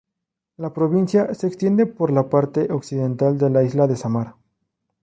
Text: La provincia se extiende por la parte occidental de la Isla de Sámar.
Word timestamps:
La 0.57 0.73
provincia 0.73 1.31
se 1.35 1.45
extiende 1.45 1.85
por 1.85 2.09
la 2.11 2.27
parte 2.27 2.71
occidental 2.73 3.37
de 3.37 3.51
la 3.51 3.61
Isla 3.61 3.85
de 3.85 3.95
Sámar. 3.97 4.33